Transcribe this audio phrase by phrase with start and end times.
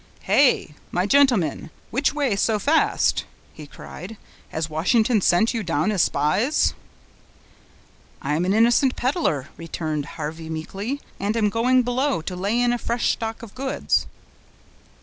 [0.23, 0.73] "Hey!
[0.91, 4.17] my gentlemen, which way so fast?" he cried,
[4.49, 6.73] "Has Washington sent you down as spies?"
[8.19, 12.73] "I am an innocent peddler," returned Harvey meekly, "and am going below, to lay in
[12.73, 14.07] a fresh stock of goods."